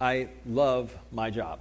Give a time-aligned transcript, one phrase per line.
[0.00, 1.60] I love my job.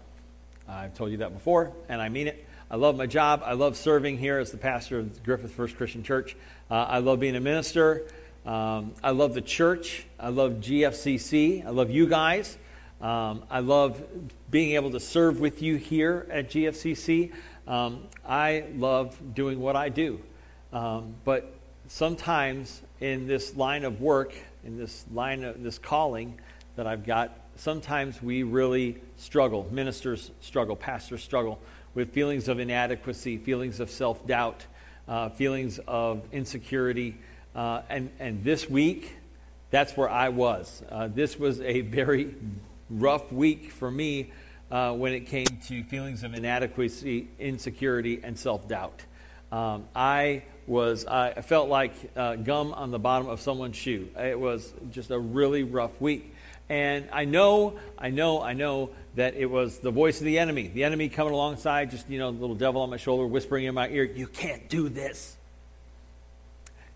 [0.67, 2.45] I've told you that before, and I mean it.
[2.71, 3.43] I love my job.
[3.45, 6.35] I love serving here as the pastor of Griffith First Christian Church.
[6.71, 8.07] Uh, I love being a minister.
[8.45, 10.05] Um, I love the church.
[10.19, 11.65] I love GFCC.
[11.65, 12.57] I love you guys.
[12.99, 14.01] Um, I love
[14.49, 17.31] being able to serve with you here at GFCC.
[17.67, 20.19] Um, I love doing what I do.
[20.71, 21.53] Um, but
[21.87, 26.39] sometimes in this line of work, in this line of this calling
[26.75, 29.67] that I've got, sometimes we really struggle.
[29.71, 31.59] Ministers struggle, pastors struggle
[31.95, 34.65] with feelings of inadequacy, feelings of self doubt,
[35.07, 37.17] uh, feelings of insecurity.
[37.55, 39.15] Uh, and, and this week,
[39.69, 40.83] that's where I was.
[40.89, 42.35] Uh, this was a very
[42.89, 44.31] rough week for me
[44.71, 49.03] uh, when it came to feelings of inadequacy, insecurity, and self doubt.
[49.51, 54.09] Um, I was I felt like uh, gum on the bottom of someone's shoe.
[54.17, 56.32] It was just a really rough week.
[56.69, 60.67] And I know, I know, I know that it was the voice of the enemy.
[60.67, 63.89] The enemy coming alongside, just, you know, little devil on my shoulder, whispering in my
[63.89, 65.35] ear, You can't do this.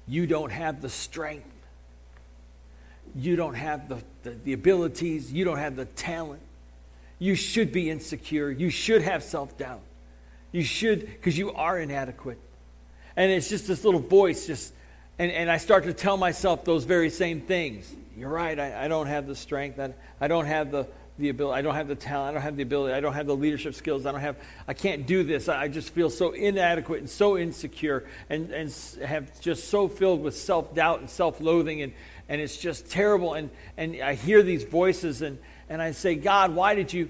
[0.08, 1.52] You don't have the strength.
[3.16, 5.32] You don't have the, the, the abilities.
[5.32, 6.42] You don't have the talent.
[7.20, 8.50] You should be insecure.
[8.50, 9.82] You should have self doubt.
[10.52, 12.40] You should, because you are inadequate.
[13.16, 14.74] And it's just this little voice, just,
[15.20, 17.94] and, and I start to tell myself those very same things.
[18.16, 20.88] You're right, I, I don't have the strength, I, I don't have the,
[21.20, 23.28] the ability, I don't have the talent, I don't have the ability, I don't have
[23.28, 24.38] the leadership skills, I don't have,
[24.68, 25.50] I can't do this.
[25.50, 28.74] I just feel so inadequate and so insecure and, and
[29.06, 31.94] have just so filled with self doubt and self loathing, and,
[32.30, 33.34] and it's just terrible.
[33.34, 35.38] And, and I hear these voices, and,
[35.70, 37.10] and I say, God, why did you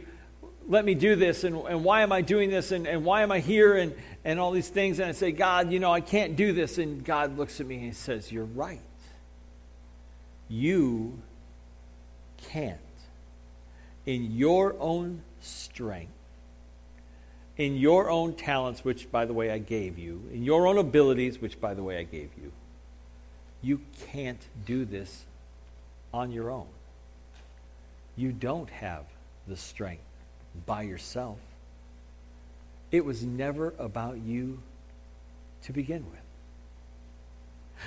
[0.67, 1.43] let me do this?
[1.43, 2.71] And, and why am I doing this?
[2.71, 3.77] And, and why am I here?
[3.77, 4.99] And, and all these things.
[4.99, 6.77] And I say, God, you know, I can't do this.
[6.77, 8.81] And God looks at me and he says, You're right.
[10.49, 11.19] You
[12.37, 12.79] can't.
[14.05, 16.11] In your own strength,
[17.57, 21.41] in your own talents, which, by the way, I gave you, in your own abilities,
[21.41, 22.51] which, by the way, I gave you,
[23.61, 25.25] you can't do this
[26.13, 26.67] on your own.
[28.15, 29.03] You don't have
[29.47, 30.06] the strength
[30.65, 31.37] by yourself.
[32.91, 34.59] It was never about you
[35.63, 36.19] to begin with.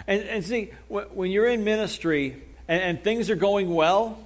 [0.07, 4.19] And, and see, when you're in ministry and, and things are going well,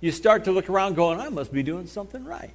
[0.00, 2.52] you start to look around going, I must be doing something right.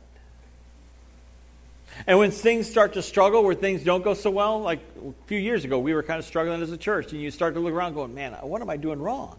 [2.08, 5.38] And when things start to struggle, where things don't go so well, like a few
[5.38, 7.74] years ago, we were kind of struggling as a church, and you start to look
[7.74, 9.38] around going, man, what am I doing wrong?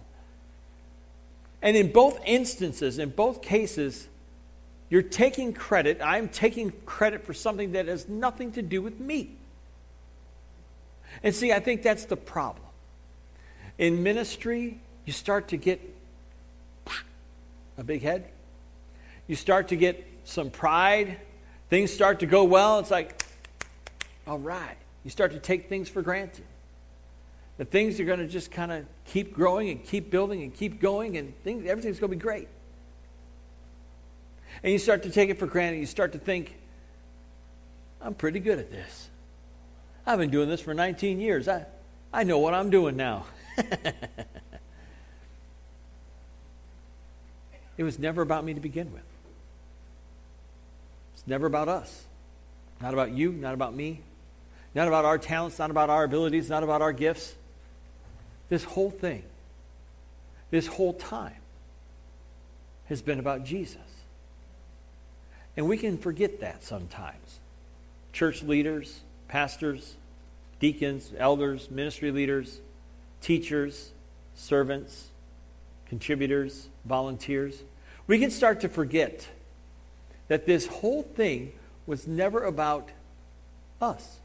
[1.63, 4.09] And in both instances, in both cases,
[4.93, 6.03] you're taking credit.
[6.05, 9.31] I'm taking credit for something that has nothing to do with me.
[11.23, 12.67] And see, I think that's the problem.
[13.79, 15.81] In ministry, you start to get
[17.79, 18.29] a big head.
[19.29, 21.17] You start to get some pride.
[21.71, 22.79] Things start to go well.
[22.79, 23.25] It's like,
[24.27, 24.77] all right.
[25.05, 26.45] You start to take things for granted.
[27.57, 30.83] The things are going to just kind of keep growing and keep building and keep
[30.83, 32.49] going, and things, everything's going to be great.
[34.63, 35.79] And you start to take it for granted.
[35.79, 36.57] You start to think,
[38.01, 39.09] I'm pretty good at this.
[40.07, 41.49] I've been doing this for 19 years.
[41.49, 41.67] I,
[42.13, 43.27] I know what I'm doing now.
[47.77, 49.03] it was never about me to begin with.
[51.15, 52.05] It's never about us.
[52.81, 54.01] Not about you, not about me,
[54.75, 57.35] not about our talents, not about our abilities, not about our gifts.
[58.49, 59.23] This whole thing,
[60.51, 61.37] this whole time,
[62.87, 63.92] has been about Jesus.
[65.57, 67.41] And we can forget that sometimes.
[68.13, 69.97] Church leaders, pastors,
[70.61, 72.61] deacons, elders, ministry leaders,
[73.21, 73.93] teachers,
[74.35, 75.09] servants,
[75.87, 77.63] contributors, volunteers.
[78.07, 79.29] We can start to forget
[80.29, 81.53] that this whole thing
[81.87, 82.91] was never about
[83.81, 84.21] us,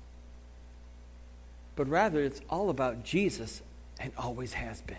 [1.75, 3.61] but rather it's all about Jesus
[3.99, 4.97] and always has been.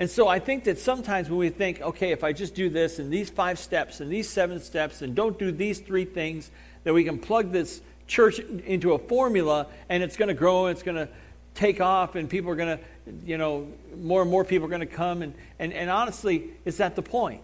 [0.00, 2.98] And so I think that sometimes when we think, okay, if I just do this
[2.98, 6.50] and these five steps and these seven steps and don't do these three things,
[6.84, 10.74] that we can plug this church into a formula and it's going to grow and
[10.74, 11.06] it's going to
[11.54, 12.84] take off and people are going to,
[13.26, 13.68] you know,
[14.00, 15.20] more and more people are going to come.
[15.20, 17.42] And, and, and honestly, is that the point?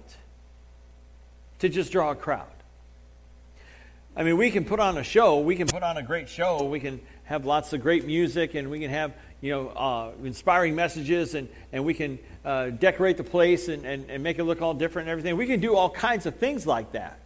[1.58, 2.46] To just draw a crowd.
[4.16, 6.64] I mean, we can put on a show, we can put on a great show,
[6.64, 9.12] we can have lots of great music, and we can have
[9.42, 14.08] you know, uh, inspiring messages, and, and we can uh, decorate the place and, and,
[14.08, 15.36] and make it look all different and everything.
[15.36, 17.18] We can do all kinds of things like that.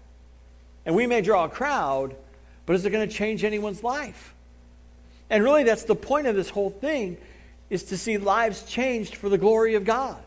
[0.86, 2.16] And we may draw a crowd,
[2.64, 4.34] but is it going to change anyone's life?
[5.28, 7.18] And really, that's the point of this whole thing,
[7.68, 10.22] is to see lives changed for the glory of God.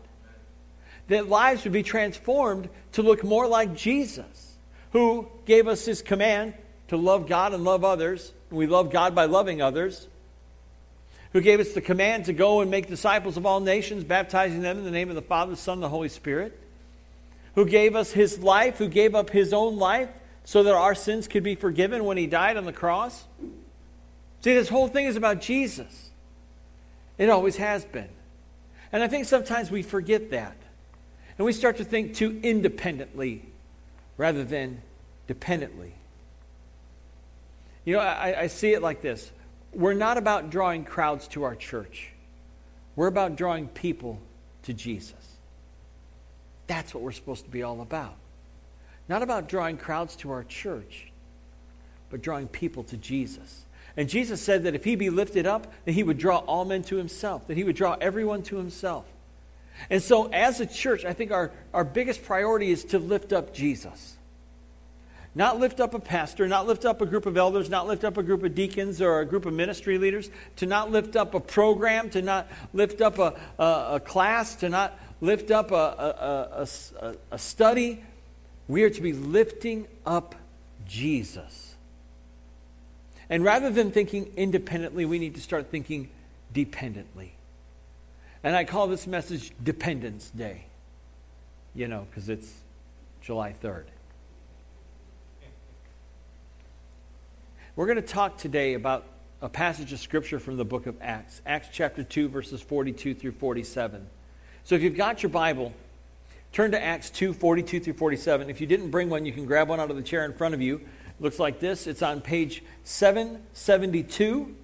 [1.08, 4.56] that lives would be transformed to look more like Jesus,
[4.92, 6.54] who gave us his command
[6.88, 8.32] to love God and love others.
[8.50, 10.08] And we love God by loving others.
[11.34, 14.78] Who gave us the command to go and make disciples of all nations, baptizing them
[14.78, 16.58] in the name of the Father, the Son, and the Holy Spirit.
[17.56, 20.08] Who gave us his life, who gave up his own life
[20.44, 23.24] so that our sins could be forgiven when he died on the cross.
[24.40, 26.10] See, this whole thing is about Jesus.
[27.18, 28.08] It always has been.
[28.92, 30.56] And I think sometimes we forget that.
[31.36, 33.42] And we start to think too independently
[34.16, 34.82] rather than
[35.26, 35.94] dependently.
[37.84, 39.32] You know, I, I, see it like this
[39.74, 42.10] we're not about drawing crowds to our church,
[42.96, 44.20] we're about drawing people
[44.62, 45.14] to Jesus.
[46.66, 48.16] That's what we're supposed to be all about.
[49.08, 51.12] Not about drawing crowds to our church,
[52.10, 53.64] but drawing people to Jesus.
[53.96, 56.82] And Jesus said that if he be lifted up, that he would draw all men
[56.84, 59.04] to himself, that he would draw everyone to himself.
[59.90, 63.52] And so, as a church, I think our, our biggest priority is to lift up
[63.52, 64.16] Jesus.
[65.34, 68.16] Not lift up a pastor, not lift up a group of elders, not lift up
[68.16, 71.40] a group of deacons or a group of ministry leaders, to not lift up a
[71.40, 76.66] program, to not lift up a, a, a class, to not lift up a,
[77.00, 78.02] a, a study.
[78.68, 80.36] We are to be lifting up
[80.86, 81.74] Jesus.
[83.28, 86.10] And rather than thinking independently, we need to start thinking
[86.52, 87.32] dependently.
[88.44, 90.66] And I call this message Dependence Day,
[91.74, 92.52] you know, because it's
[93.22, 93.84] July 3rd.
[97.76, 99.04] We're going to talk today about
[99.42, 103.32] a passage of scripture from the book of Acts, Acts chapter 2, verses 42 through
[103.32, 104.06] 47.
[104.62, 105.72] So if you've got your Bible,
[106.52, 108.48] turn to Acts 2, 42 through 47.
[108.48, 110.54] If you didn't bring one, you can grab one out of the chair in front
[110.54, 110.76] of you.
[110.76, 110.82] It
[111.18, 111.88] looks like this.
[111.88, 114.54] It's on page 772.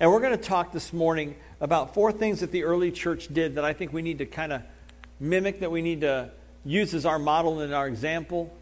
[0.00, 3.54] And we're going to talk this morning about four things that the early church did
[3.54, 4.62] that I think we need to kind of
[5.20, 6.32] mimic, that we need to
[6.64, 8.52] use as our model and our example.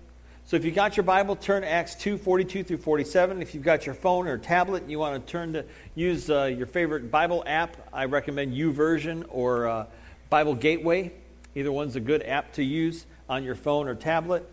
[0.51, 3.41] So if you've got your Bible, turn Acts 2, 42 through 47.
[3.41, 5.65] If you've got your phone or tablet and you want to turn to
[5.95, 9.87] use uh, your favorite Bible app, I recommend YouVersion or uh,
[10.29, 11.13] Bible Gateway.
[11.55, 14.45] Either one's a good app to use on your phone or tablet.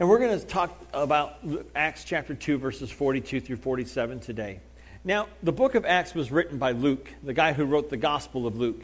[0.00, 1.38] And we're going to talk about
[1.76, 4.58] Acts chapter 2, verses 42 through 47 today.
[5.04, 8.48] Now, the book of Acts was written by Luke, the guy who wrote the Gospel
[8.48, 8.82] of Luke.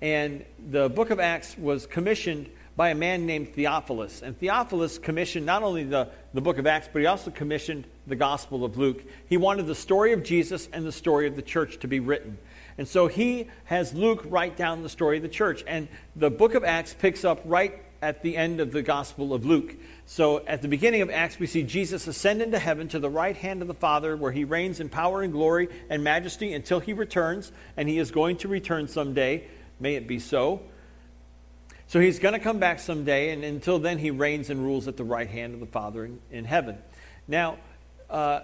[0.00, 4.22] And the book of Acts was commissioned by a man named Theophilus.
[4.22, 8.16] And Theophilus commissioned not only the, the book of Acts, but he also commissioned the
[8.16, 9.02] Gospel of Luke.
[9.28, 12.38] He wanted the story of Jesus and the story of the church to be written.
[12.76, 15.62] And so he has Luke write down the story of the church.
[15.66, 19.46] And the book of Acts picks up right at the end of the Gospel of
[19.46, 19.76] Luke.
[20.04, 23.36] So at the beginning of Acts, we see Jesus ascend into heaven to the right
[23.36, 26.92] hand of the Father, where he reigns in power and glory and majesty until he
[26.92, 29.44] returns, and he is going to return someday.
[29.80, 30.60] May it be so.
[31.86, 34.96] So he's going to come back someday, and until then, he reigns and rules at
[34.96, 36.78] the right hand of the Father in, in heaven.
[37.28, 37.58] Now,
[38.10, 38.40] uh,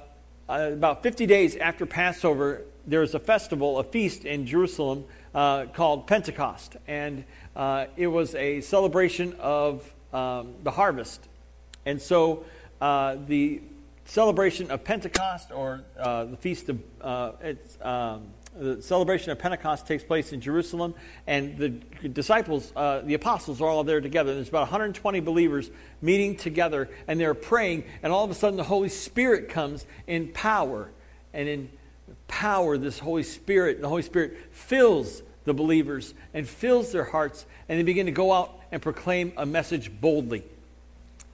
[0.48, 5.04] uh about 50 days after Passover, there's a festival, a feast in Jerusalem
[5.34, 6.76] uh, called Pentecost.
[6.87, 7.25] And
[7.56, 11.26] uh, it was a celebration of um, the harvest.
[11.86, 12.44] And so
[12.81, 13.62] uh, the
[14.04, 18.28] celebration of Pentecost, or uh, the feast of, it's, um,
[18.58, 20.94] the celebration of Pentecost takes place in Jerusalem,
[21.26, 21.69] and the
[22.08, 24.35] disciples, uh, the apostles, are all there together.
[24.35, 25.70] There's about 120 believers
[26.03, 30.29] meeting together, and they're praying, and all of a sudden the Holy Spirit comes in
[30.29, 30.91] power.
[31.32, 31.70] And in
[32.27, 37.79] power, this Holy Spirit, the Holy Spirit fills the believers and fills their hearts, and
[37.79, 40.44] they begin to go out and proclaim a message boldly.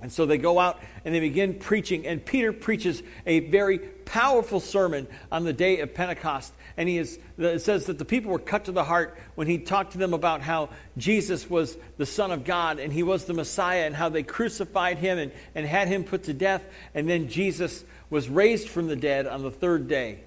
[0.00, 4.60] And so they go out and they begin preaching, and Peter preaches a very powerful
[4.60, 6.52] sermon on the day of Pentecost.
[6.76, 9.56] And he is, it says that the people were cut to the heart when he
[9.56, 13.32] talked to them about how Jesus was the Son of God and he was the
[13.32, 16.62] Messiah, and how they crucified him and, and had him put to death.
[16.94, 20.25] And then Jesus was raised from the dead on the third day.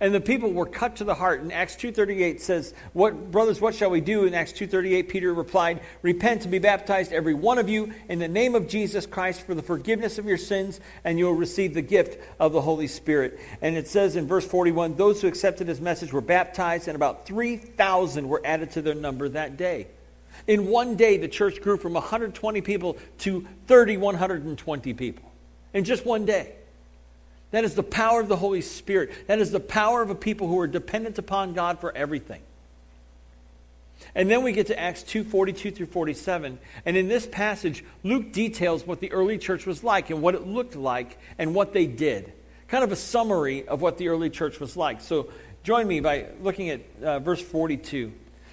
[0.00, 1.40] And the people were cut to the heart.
[1.40, 4.24] And Acts 2.38 says, what, Brothers, what shall we do?
[4.24, 8.28] In Acts 2.38, Peter replied, Repent and be baptized, every one of you, in the
[8.28, 11.82] name of Jesus Christ for the forgiveness of your sins, and you will receive the
[11.82, 13.38] gift of the Holy Spirit.
[13.60, 17.26] And it says in verse 41, Those who accepted his message were baptized, and about
[17.26, 19.88] 3,000 were added to their number that day.
[20.46, 25.30] In one day, the church grew from 120 people to 3,120 people.
[25.72, 26.54] In just one day.
[27.52, 29.12] That is the power of the Holy Spirit.
[29.28, 32.42] That is the power of a people who are dependent upon God for everything.
[34.14, 36.58] And then we get to Acts 2:42 through 47.
[36.84, 40.46] And in this passage, Luke details what the early church was like and what it
[40.46, 42.32] looked like and what they did.
[42.68, 45.00] Kind of a summary of what the early church was like.
[45.00, 45.28] So
[45.62, 48.12] join me by looking at uh, verse 42.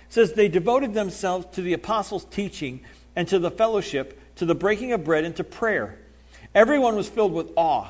[0.09, 2.81] says they devoted themselves to the apostles' teaching
[3.15, 5.97] and to the fellowship, to the breaking of bread and to prayer.
[6.53, 7.89] Everyone was filled with awe,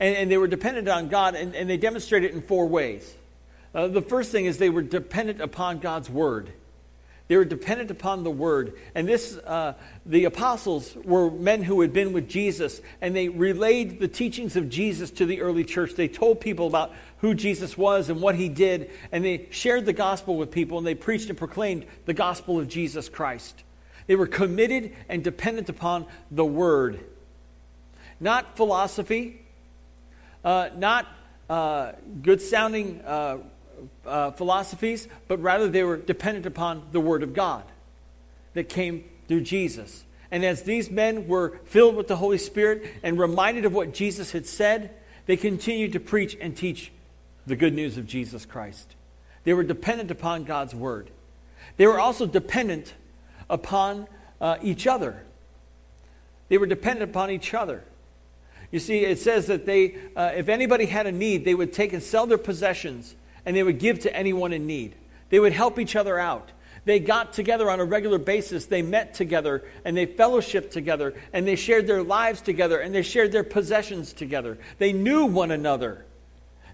[0.00, 3.14] And, and, they were dependent on God, and, and they demonstrated it in four ways.
[3.74, 6.50] Uh, the first thing is they were dependent upon God's word.
[7.30, 8.72] They were dependent upon the word.
[8.92, 14.00] And this, uh, the apostles were men who had been with Jesus, and they relayed
[14.00, 15.94] the teachings of Jesus to the early church.
[15.94, 19.92] They told people about who Jesus was and what he did, and they shared the
[19.92, 23.62] gospel with people, and they preached and proclaimed the gospel of Jesus Christ.
[24.08, 26.98] They were committed and dependent upon the word.
[28.18, 29.42] Not philosophy,
[30.44, 31.06] uh, not
[31.48, 31.92] uh,
[32.22, 33.38] good sounding uh,
[34.06, 37.64] uh, philosophies, but rather they were dependent upon the Word of God
[38.54, 40.04] that came through Jesus.
[40.30, 44.32] And as these men were filled with the Holy Spirit and reminded of what Jesus
[44.32, 44.90] had said,
[45.26, 46.92] they continued to preach and teach
[47.46, 48.94] the good news of Jesus Christ.
[49.44, 51.10] They were dependent upon God's Word.
[51.76, 52.94] They were also dependent
[53.48, 54.06] upon
[54.40, 55.24] uh, each other.
[56.48, 57.84] They were dependent upon each other.
[58.70, 61.92] You see, it says that they, uh, if anybody had a need, they would take
[61.92, 64.94] and sell their possessions and they would give to anyone in need.
[65.28, 66.52] They would help each other out.
[66.84, 68.66] They got together on a regular basis.
[68.66, 73.02] They met together and they fellowshiped together and they shared their lives together and they
[73.02, 74.58] shared their possessions together.
[74.78, 76.06] They knew one another.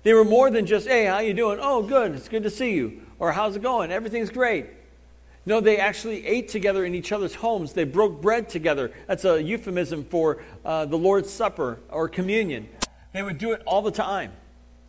[0.03, 1.59] They were more than just, "Hey, how you doing?
[1.61, 2.15] Oh, good.
[2.15, 3.91] It's good to see you." Or "How's it going?
[3.91, 4.67] Everything's great."
[5.47, 7.73] No, they actually ate together in each other's homes.
[7.73, 8.93] They broke bread together.
[9.07, 12.69] That's a euphemism for uh, the Lord's Supper or communion.
[13.13, 14.33] They would do it all the time.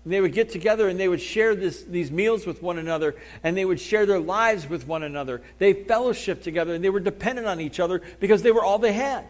[0.04, 3.56] They would get together and they would share this, these meals with one another and
[3.56, 5.42] they would share their lives with one another.
[5.60, 8.94] They fellowshiped together and they were dependent on each other because they were all they
[8.94, 9.26] had.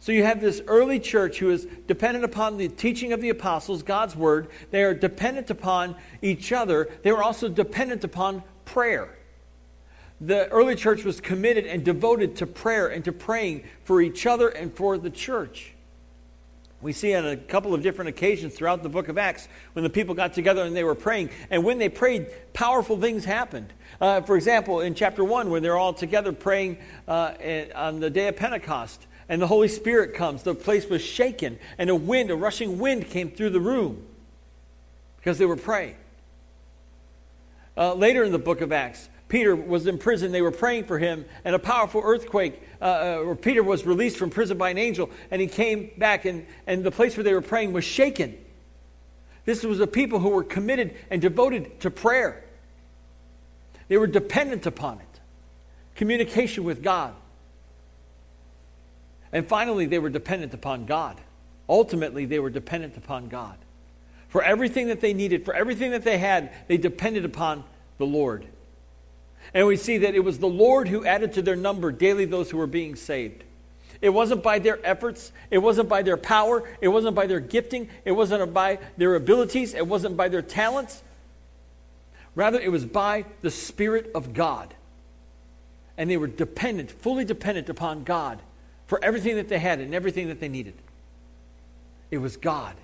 [0.00, 3.82] So you have this early church who is dependent upon the teaching of the apostles,
[3.82, 4.48] God's word.
[4.70, 6.90] They are dependent upon each other.
[7.02, 9.14] They were also dependent upon prayer.
[10.24, 14.48] The early church was committed and devoted to prayer and to praying for each other
[14.48, 15.74] and for the church.
[16.80, 19.90] We see on a couple of different occasions throughout the book of Acts when the
[19.90, 21.28] people got together and they were praying.
[21.50, 23.70] And when they prayed, powerful things happened.
[24.00, 27.34] Uh, for example, in chapter 1, when they're all together praying uh,
[27.74, 31.90] on the day of Pentecost, and the Holy Spirit comes, the place was shaken, and
[31.90, 34.06] a wind, a rushing wind, came through the room
[35.16, 35.96] because they were praying.
[37.76, 40.30] Uh, later in the book of Acts, Peter was in prison.
[40.30, 44.30] They were praying for him, and a powerful earthquake, uh, uh, Peter was released from
[44.30, 47.40] prison by an angel, and he came back, and, and the place where they were
[47.40, 48.38] praying was shaken.
[49.44, 52.44] This was a people who were committed and devoted to prayer.
[53.88, 55.20] They were dependent upon it,
[55.96, 57.12] communication with God.
[59.32, 61.20] And finally, they were dependent upon God.
[61.68, 63.58] Ultimately, they were dependent upon God.
[64.28, 67.64] For everything that they needed, for everything that they had, they depended upon
[67.98, 68.46] the Lord.
[69.54, 72.50] And we see that it was the Lord who added to their number daily those
[72.50, 73.44] who were being saved.
[74.00, 75.32] It wasn't by their efforts.
[75.50, 76.68] It wasn't by their power.
[76.80, 77.88] It wasn't by their gifting.
[78.04, 79.72] It wasn't by their abilities.
[79.72, 81.02] It wasn't by their talents.
[82.34, 84.74] Rather, it was by the Spirit of God.
[85.96, 88.40] And they were dependent, fully dependent upon God
[88.88, 90.74] for everything that they had and everything that they needed.
[92.10, 92.74] It was God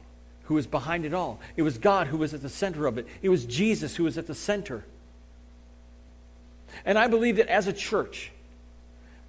[0.44, 1.40] who was behind it all.
[1.56, 3.06] It was God who was at the center of it.
[3.22, 4.84] It was Jesus who was at the center.
[6.84, 8.32] And I believe that as a church,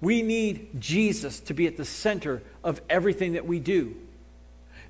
[0.00, 3.94] we need Jesus to be at the center of everything that we do.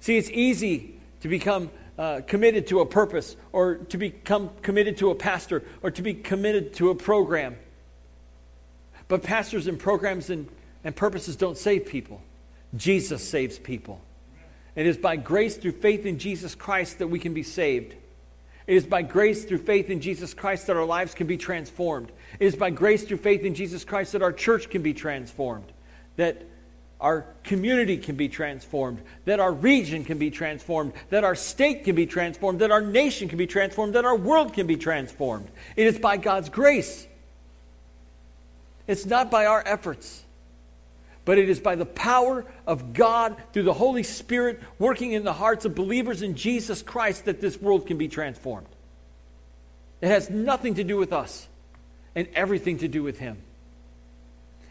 [0.01, 5.11] See, it's easy to become uh, committed to a purpose or to become committed to
[5.11, 7.57] a pastor or to be committed to a program.
[9.09, 10.49] But pastors and programs and,
[10.83, 12.23] and purposes don't save people,
[12.75, 14.01] Jesus saves people.
[14.75, 17.95] It is by grace through faith in Jesus Christ that we can be saved.
[18.73, 22.11] It is by grace through faith in Jesus Christ that our lives can be transformed.
[22.41, 25.71] It is by grace through faith in Jesus Christ that our church can be transformed,
[26.17, 26.41] that
[26.99, 31.95] our community can be transformed, that our region can be transformed, that our state can
[31.95, 35.49] be transformed, that our nation can be transformed, that our world can be transformed.
[35.77, 37.07] It is by God's grace.
[38.87, 40.22] It's not by our efforts,
[41.25, 45.33] but it is by the power of God through the Holy Spirit working in the
[45.33, 48.67] hearts of believers in Jesus Christ that this world can be transformed.
[50.01, 51.49] It has nothing to do with us.
[52.15, 53.39] and everything to do with Him.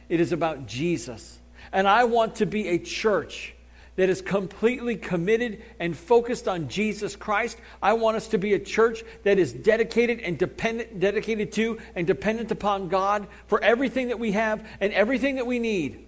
[0.10, 1.39] It is about Jesus.
[1.72, 3.55] And I want to be a church
[3.96, 7.58] that is completely committed and focused on Jesus Christ.
[7.81, 12.08] I want us to be a church that is dedicated and dependent dedicated to and
[12.08, 16.08] dependent upon God for everything that we have and everything that we need.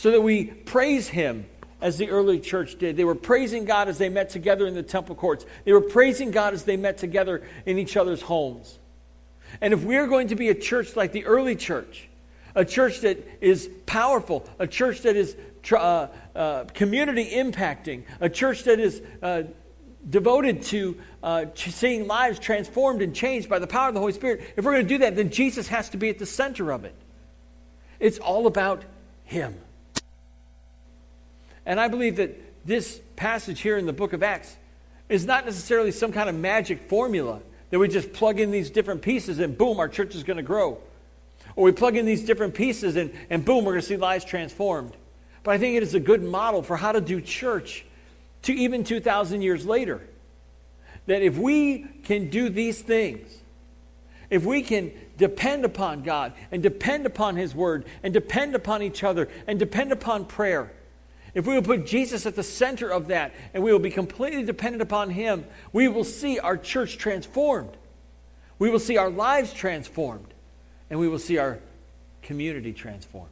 [0.00, 1.44] So that we praise him
[1.78, 2.96] as the early church did.
[2.96, 5.44] They were praising God as they met together in the temple courts.
[5.66, 8.78] They were praising God as they met together in each other's homes.
[9.60, 12.08] And if we're going to be a church like the early church,
[12.54, 15.36] a church that is powerful, a church that is
[15.70, 19.42] uh, uh, community impacting, a church that is uh,
[20.08, 24.40] devoted to uh, seeing lives transformed and changed by the power of the Holy Spirit,
[24.56, 26.86] if we're going to do that, then Jesus has to be at the center of
[26.86, 26.94] it.
[27.98, 28.82] It's all about
[29.24, 29.54] Him.
[31.66, 34.56] And I believe that this passage here in the book of Acts
[35.08, 37.40] is not necessarily some kind of magic formula
[37.70, 40.42] that we just plug in these different pieces and boom, our church is going to
[40.42, 40.78] grow.
[41.56, 44.24] Or we plug in these different pieces and, and boom, we're going to see lives
[44.24, 44.96] transformed.
[45.42, 47.84] But I think it is a good model for how to do church
[48.42, 50.00] to even 2,000 years later.
[51.06, 53.36] That if we can do these things,
[54.28, 59.02] if we can depend upon God and depend upon His Word and depend upon each
[59.02, 60.72] other and depend upon prayer,
[61.34, 64.42] if we will put Jesus at the center of that and we will be completely
[64.42, 67.76] dependent upon Him, we will see our church transformed.
[68.58, 70.34] We will see our lives transformed.
[70.90, 71.60] And we will see our
[72.22, 73.30] community transformed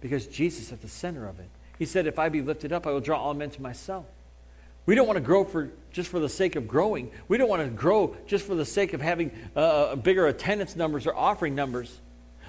[0.00, 1.48] because Jesus is at the center of it.
[1.78, 4.04] He said, If I be lifted up, I will draw all men to myself.
[4.84, 7.10] We don't want to grow for just for the sake of growing.
[7.28, 11.06] We don't want to grow just for the sake of having uh, bigger attendance numbers
[11.06, 12.00] or offering numbers.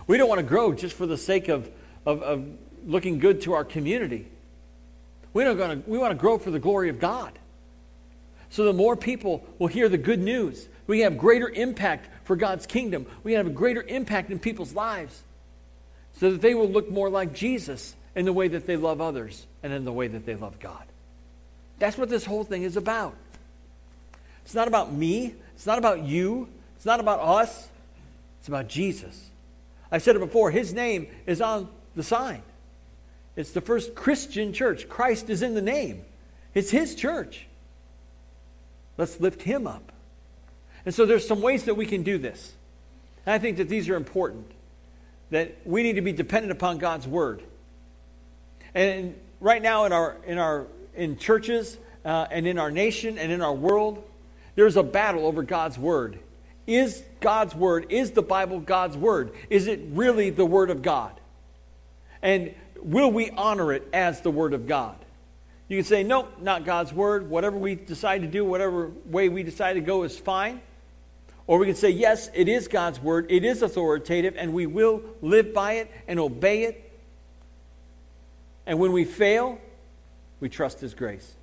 [0.08, 1.70] We don't want to grow just for the sake of,
[2.06, 2.46] of, of
[2.86, 4.28] looking good to our community.
[5.34, 7.38] We, don't gonna, we want to grow for the glory of God.
[8.50, 12.66] So the more people will hear the good news, we have greater impact for God's
[12.66, 13.06] kingdom.
[13.24, 15.24] We have a greater impact in people's lives
[16.14, 19.48] so that they will look more like Jesus in the way that they love others
[19.64, 20.84] and in the way that they love God.
[21.80, 23.16] That's what this whole thing is about.
[24.46, 27.70] It's not about me, it's not about you, it's not about us,
[28.40, 29.30] it's about Jesus.
[29.92, 32.44] I've said it before, his name is on the sign.
[33.36, 34.88] It's the first Christian church.
[34.88, 36.04] Christ is in the name.
[36.54, 37.48] It's his church.
[38.98, 39.92] Let's lift him up.
[40.86, 42.54] And so there's some ways that we can do this.
[43.26, 44.52] And I think that these are important
[45.32, 47.42] that we need to be dependent upon God's word.
[48.76, 53.32] And right now in our in our in churches uh, and in our nation and
[53.32, 54.04] in our world,
[54.56, 56.20] there's a battle over God's word.
[56.68, 59.34] Is God's word, is the Bible God's word?
[59.50, 61.20] Is it really the word of God?
[62.22, 64.96] And will we honor it as the word of God?
[65.68, 67.30] You can say, nope, not God's word.
[67.30, 70.62] Whatever we decide to do, whatever way we decide to go is fine.
[71.48, 75.02] Or we can say, yes, it is God's word, it is authoritative, and we will
[75.22, 76.92] live by it and obey it.
[78.66, 79.60] And when we fail,
[80.40, 81.34] we trust His grace.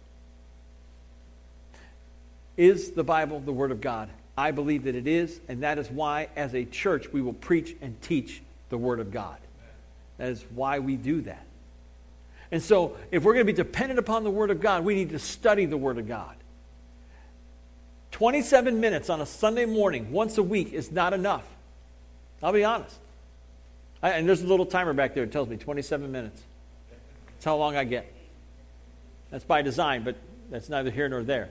[2.56, 4.08] Is the Bible the Word of God?
[4.38, 7.76] I believe that it is, and that is why, as a church, we will preach
[7.82, 9.36] and teach the Word of God.
[10.20, 11.44] Is why we do that.
[12.52, 15.10] And so, if we're going to be dependent upon the Word of God, we need
[15.10, 16.36] to study the Word of God.
[18.10, 21.46] 27 minutes on a Sunday morning once a week is not enough.
[22.42, 22.96] I'll be honest.
[24.02, 26.42] I, and there's a little timer back there that tells me 27 minutes.
[27.26, 28.12] That's how long I get.
[29.30, 30.16] That's by design, but
[30.50, 31.50] that's neither here nor there.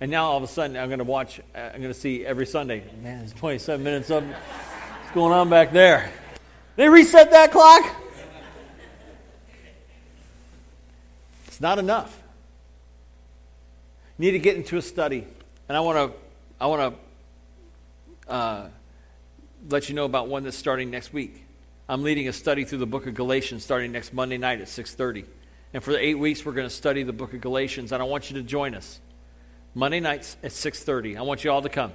[0.00, 2.46] And now all of a sudden, I'm going to watch, I'm going to see every
[2.46, 2.82] Sunday.
[3.02, 6.10] Man, it's 27 minutes of what's going on back there.
[6.76, 7.94] They reset that clock?
[11.46, 12.20] It's not enough.
[14.18, 15.26] You need to get into a study.
[15.68, 16.18] And I want to
[16.60, 16.96] I want
[18.26, 18.68] to uh,
[19.68, 21.44] let you know about one that's starting next week.
[21.88, 25.26] I'm leading a study through the book of Galatians starting next Monday night at 6:30.
[25.72, 28.06] And for the 8 weeks we're going to study the book of Galatians and I
[28.06, 29.00] want you to join us.
[29.74, 31.16] Monday nights at 6:30.
[31.16, 31.92] I want you all to come.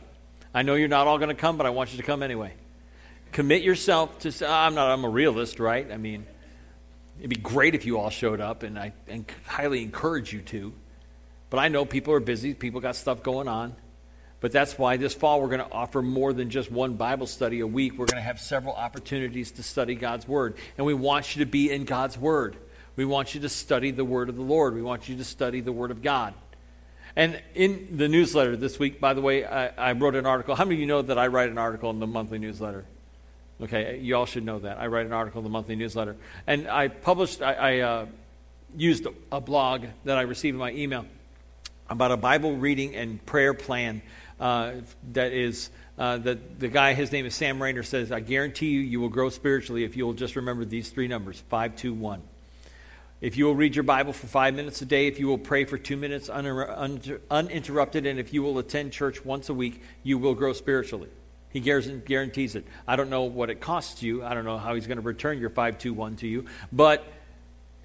[0.53, 2.53] I know you're not all going to come, but I want you to come anyway.
[3.31, 5.89] Commit yourself to say, ah, I'm not I'm a realist, right?
[5.91, 6.25] I mean,
[7.19, 10.73] it'd be great if you all showed up and I and highly encourage you to.
[11.49, 13.75] But I know people are busy, people got stuff going on.
[14.41, 17.59] But that's why this fall we're going to offer more than just one Bible study
[17.59, 17.93] a week.
[17.97, 20.55] We're going to have several opportunities to study God's Word.
[20.77, 22.55] And we want you to be in God's Word.
[22.95, 24.75] We want you to study the Word of the Lord.
[24.75, 26.33] We want you to study the Word of God.
[27.15, 30.55] And in the newsletter this week, by the way, I, I wrote an article.
[30.55, 32.85] How many of you know that I write an article in the monthly newsletter?
[33.61, 34.79] Okay, you all should know that.
[34.79, 36.15] I write an article in the monthly newsletter.
[36.47, 38.05] And I published, I, I uh,
[38.75, 41.05] used a blog that I received in my email
[41.89, 44.01] about a Bible reading and prayer plan
[44.39, 44.73] uh,
[45.11, 48.79] that is uh, the, the guy, his name is Sam Rainer, says, I guarantee you,
[48.79, 52.21] you will grow spiritually if you will just remember these three numbers 521.
[53.19, 55.65] If you will read your Bible for five minutes a day, if you will pray
[55.65, 60.35] for two minutes uninterrupted, and if you will attend church once a week, you will
[60.35, 61.09] grow spiritually.
[61.51, 62.65] He guarantees it.
[62.87, 64.23] I don't know what it costs you.
[64.23, 67.03] I don't know how he's going to return your 521 to you, but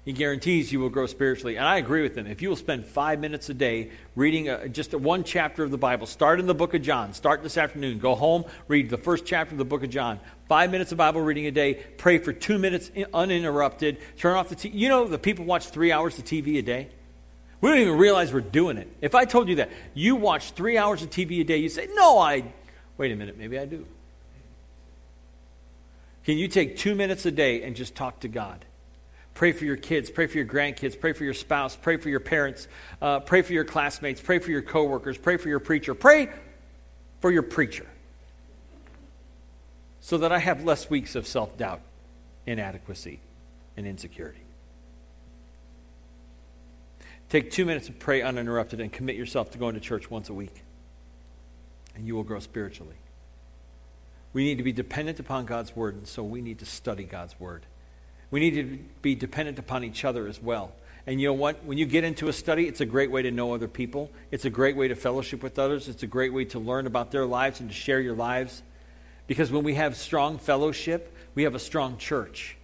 [0.05, 1.55] he guarantees you will grow spiritually.
[1.55, 2.27] And I agree with him.
[2.27, 5.71] If you will spend five minutes a day reading a, just a one chapter of
[5.71, 8.99] the Bible, start in the book of John, start this afternoon, go home, read the
[8.99, 12.19] first chapter of the book of John, five minutes of Bible reading a day, pray
[12.19, 14.75] for two minutes uninterrupted, turn off the TV.
[14.75, 16.89] You know, the people watch three hours of TV a day.
[17.61, 18.87] We don't even realize we're doing it.
[19.01, 21.87] If I told you that you watch three hours of TV a day, you say,
[21.95, 22.43] No, I.
[22.97, 23.85] Wait a minute, maybe I do.
[26.25, 28.65] Can you take two minutes a day and just talk to God?
[29.35, 32.21] Pray for your kids, pray for your grandkids, pray for your spouse, pray for your
[32.21, 32.69] parents,
[33.01, 36.29] uh, pray for your classmates, pray for your coworkers, pray for your preacher, pray
[37.19, 37.85] for your preacher.
[39.99, 41.81] So that I have less weeks of self doubt,
[42.45, 43.19] inadequacy,
[43.75, 44.39] and insecurity.
[47.27, 50.33] Take two minutes to pray uninterrupted and commit yourself to going to church once a
[50.33, 50.63] week,
[51.95, 52.95] and you will grow spiritually.
[54.33, 57.39] We need to be dependent upon God's word, and so we need to study God's
[57.39, 57.65] word.
[58.31, 60.73] We need to be dependent upon each other as well.
[61.07, 61.63] And you know what?
[61.63, 64.11] When you get into a study, it's a great way to know other people.
[64.31, 65.87] It's a great way to fellowship with others.
[65.87, 68.63] It's a great way to learn about their lives and to share your lives.
[69.27, 72.57] Because when we have strong fellowship, we have a strong church.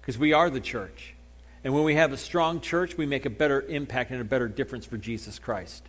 [0.00, 1.14] Because we are the church.
[1.62, 4.48] And when we have a strong church, we make a better impact and a better
[4.48, 5.82] difference for Jesus Christ.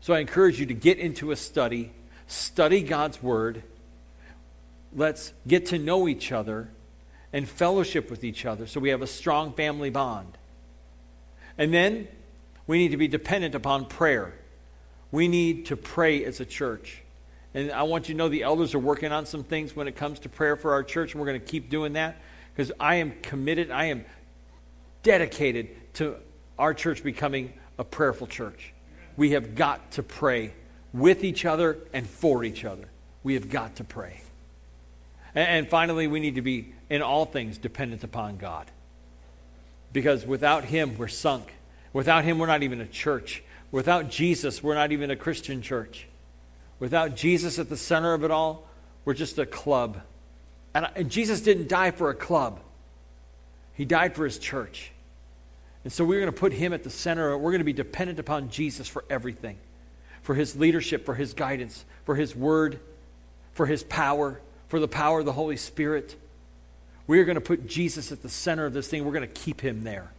[0.00, 1.92] So I encourage you to get into a study,
[2.26, 3.62] study God's Word.
[4.94, 6.70] Let's get to know each other
[7.32, 10.36] and fellowship with each other so we have a strong family bond.
[11.58, 12.08] And then
[12.66, 14.34] we need to be dependent upon prayer.
[15.12, 17.02] We need to pray as a church.
[17.52, 19.96] And I want you to know the elders are working on some things when it
[19.96, 22.16] comes to prayer for our church, and we're going to keep doing that
[22.54, 24.04] because I am committed, I am
[25.02, 26.16] dedicated to
[26.58, 28.72] our church becoming a prayerful church.
[29.20, 30.54] We have got to pray
[30.94, 32.88] with each other and for each other.
[33.22, 34.22] We have got to pray.
[35.34, 38.70] And finally, we need to be in all things dependent upon God.
[39.92, 41.52] Because without Him, we're sunk.
[41.92, 43.42] Without Him, we're not even a church.
[43.70, 46.06] Without Jesus, we're not even a Christian church.
[46.78, 48.66] Without Jesus at the center of it all,
[49.04, 50.00] we're just a club.
[50.72, 52.58] And, Jesus didn't die for a club,
[53.74, 54.89] He died for His church.
[55.84, 57.36] And so we're going to put Him at the center.
[57.36, 59.58] We're going to be dependent upon Jesus for everything
[60.22, 62.78] for His leadership, for His guidance, for His word,
[63.52, 66.16] for His power, for the power of the Holy Spirit.
[67.06, 69.04] We are going to put Jesus at the center of this thing.
[69.04, 70.12] We're going to keep him there.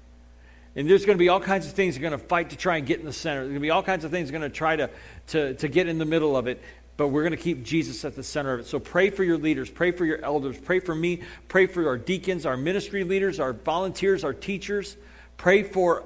[0.76, 2.58] And there's going to be all kinds of things that are going to fight to
[2.58, 3.42] try and get in the center.
[3.42, 4.90] There's going to be all kinds of things going to try to,
[5.28, 6.62] to, to get in the middle of it.
[6.98, 8.66] But we're going to keep Jesus at the center of it.
[8.68, 11.98] So pray for your leaders, pray for your elders, pray for me, pray for our
[11.98, 14.98] deacons, our ministry leaders, our volunteers, our teachers.
[15.38, 16.04] Pray for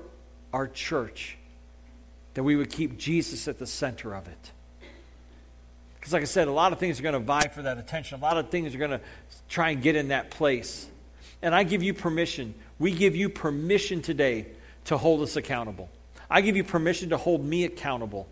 [0.53, 1.38] our church
[2.35, 4.51] that we would keep Jesus at the center of it.
[5.95, 8.19] Because, like I said, a lot of things are going to vie for that attention.
[8.19, 9.01] A lot of things are going to
[9.49, 10.88] try and get in that place.
[11.41, 12.53] And I give you permission.
[12.77, 14.47] We give you permission today
[14.85, 15.89] to hold us accountable.
[16.29, 18.27] I give you permission to hold me accountable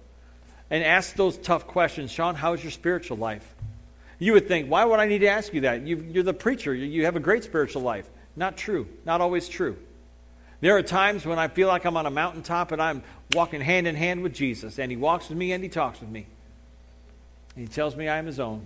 [0.70, 2.12] and ask those tough questions.
[2.12, 3.56] Sean, how's your spiritual life?
[4.20, 5.82] You would think, why would I need to ask you that?
[5.82, 6.74] You, are the preacher.
[6.74, 8.10] You have a great spiritual life.
[8.36, 8.88] Not true.
[9.06, 9.78] Not always true.
[10.64, 13.86] There are times when I feel like I'm on a mountaintop and I'm walking hand
[13.86, 16.26] in hand with Jesus, and He walks with me and He talks with me.
[17.54, 18.66] And he tells me I am his own.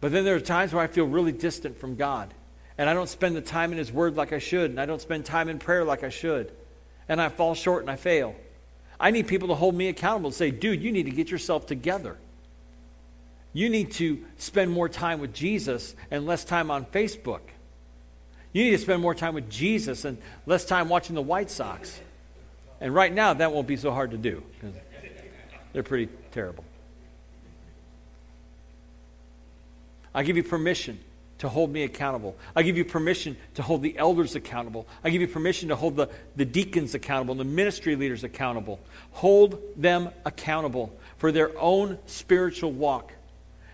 [0.00, 2.34] But then there are times where I feel really distant from God.
[2.76, 4.72] And I don't spend the time in his word like I should.
[4.72, 6.50] And I don't spend time in prayer like I should.
[7.08, 8.34] And I fall short and I fail.
[8.98, 11.64] I need people to hold me accountable and say, dude, you need to get yourself
[11.66, 12.18] together.
[13.52, 17.53] You need to spend more time with Jesus and less time on Facebook.
[18.54, 22.00] You need to spend more time with Jesus and less time watching the White Sox.
[22.80, 24.76] And right now, that won't be so hard to do because
[25.72, 26.64] they're pretty terrible.
[30.14, 31.00] I give you permission
[31.38, 32.36] to hold me accountable.
[32.54, 34.86] I give you permission to hold the elders accountable.
[35.02, 38.78] I give you permission to hold the, the deacons accountable, the ministry leaders accountable.
[39.10, 43.12] Hold them accountable for their own spiritual walk.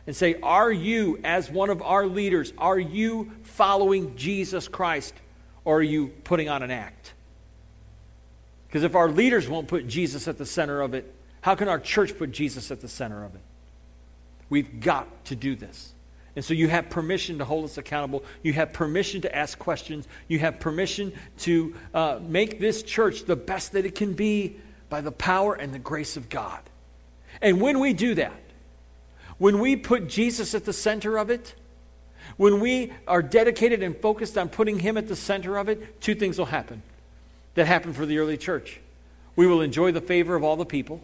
[0.07, 5.15] And say, Are you, as one of our leaders, are you following Jesus Christ
[5.65, 7.13] or are you putting on an act?
[8.67, 11.79] Because if our leaders won't put Jesus at the center of it, how can our
[11.79, 13.41] church put Jesus at the center of it?
[14.49, 15.93] We've got to do this.
[16.37, 18.25] And so you have permission to hold us accountable.
[18.43, 20.07] You have permission to ask questions.
[20.29, 24.57] You have permission to uh, make this church the best that it can be
[24.89, 26.61] by the power and the grace of God.
[27.43, 28.41] And when we do that,
[29.41, 31.55] when we put Jesus at the center of it,
[32.37, 36.15] when we are dedicated and focused on putting Him at the center of it, two
[36.15, 36.83] things will happen
[37.55, 38.81] that happened for the early church.
[39.37, 41.01] We will enjoy the favor of all the people.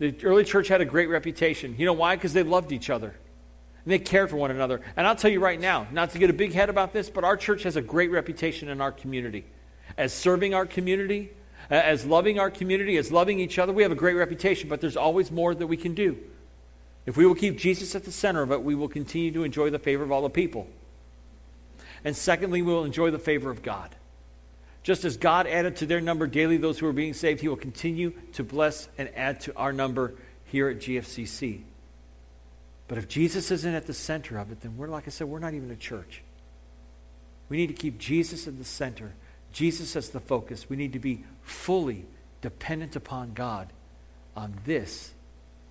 [0.00, 1.74] The early church had a great reputation.
[1.78, 2.14] You know why?
[2.14, 3.16] Because they loved each other.
[3.84, 4.82] And they cared for one another.
[4.98, 7.24] And I'll tell you right now, not to get a big head about this, but
[7.24, 9.46] our church has a great reputation in our community.
[9.96, 11.30] As serving our community,
[11.70, 14.98] as loving our community, as loving each other, we have a great reputation, but there's
[14.98, 16.18] always more that we can do.
[17.06, 19.70] If we will keep Jesus at the center of it, we will continue to enjoy
[19.70, 20.66] the favor of all the people.
[22.04, 23.94] And secondly, we will enjoy the favor of God.
[24.82, 27.56] Just as God added to their number daily those who are being saved, He will
[27.56, 30.14] continue to bless and add to our number
[30.44, 31.62] here at GFCC.
[32.88, 35.38] But if Jesus isn't at the center of it, then we're, like I said, we're
[35.38, 36.22] not even a church.
[37.48, 39.14] We need to keep Jesus at the center,
[39.52, 40.68] Jesus as the focus.
[40.68, 42.04] We need to be fully
[42.42, 43.72] dependent upon God
[44.36, 45.14] on this,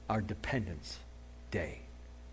[0.10, 1.00] our Dependence
[1.52, 1.85] Day.